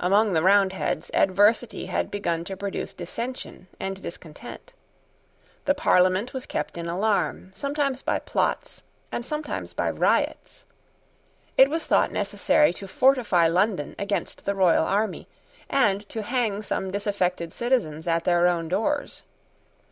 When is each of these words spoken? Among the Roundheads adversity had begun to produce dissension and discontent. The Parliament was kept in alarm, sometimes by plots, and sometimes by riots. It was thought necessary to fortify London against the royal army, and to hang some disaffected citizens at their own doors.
Among 0.00 0.32
the 0.32 0.42
Roundheads 0.42 1.12
adversity 1.14 1.86
had 1.86 2.10
begun 2.10 2.42
to 2.46 2.56
produce 2.56 2.92
dissension 2.92 3.68
and 3.78 4.02
discontent. 4.02 4.72
The 5.66 5.76
Parliament 5.76 6.34
was 6.34 6.44
kept 6.44 6.76
in 6.76 6.88
alarm, 6.88 7.52
sometimes 7.54 8.02
by 8.02 8.18
plots, 8.18 8.82
and 9.12 9.24
sometimes 9.24 9.72
by 9.72 9.92
riots. 9.92 10.64
It 11.56 11.70
was 11.70 11.86
thought 11.86 12.10
necessary 12.10 12.72
to 12.72 12.88
fortify 12.88 13.46
London 13.46 13.94
against 13.96 14.44
the 14.44 14.56
royal 14.56 14.86
army, 14.86 15.28
and 15.70 16.00
to 16.08 16.22
hang 16.24 16.60
some 16.60 16.90
disaffected 16.90 17.52
citizens 17.52 18.08
at 18.08 18.24
their 18.24 18.48
own 18.48 18.66
doors. 18.66 19.22